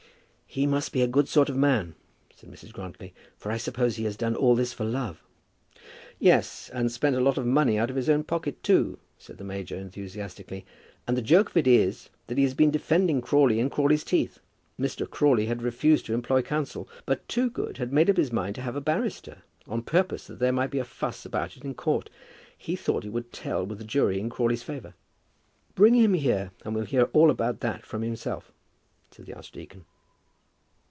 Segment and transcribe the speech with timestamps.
[0.53, 1.95] "He must be a good sort of man,"
[2.35, 2.73] said Mrs.
[2.73, 5.23] Grantly; "for I suppose he has done all this for love?"
[6.19, 9.45] "Yes; and spent a lot of money out of his own pocket too!" said the
[9.45, 10.65] major enthusiastically.
[11.07, 14.39] "And the joke of it is, that he has been defending Crawley in Crawley's teeth.
[14.77, 15.09] Mr.
[15.09, 18.75] Crawley had refused to employ counsel; but Toogood had made up his mind to have
[18.75, 22.09] a barrister, on purpose that there might be a fuss about it in court.
[22.57, 24.95] He thought that it would tell with the jury in Crawley's favour."
[25.75, 28.51] "Bring him here, and we'll hear all about that from himself,"
[29.11, 29.85] said the archdeacon.